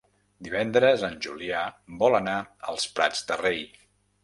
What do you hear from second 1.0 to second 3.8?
en Julià vol anar als Prats de Rei.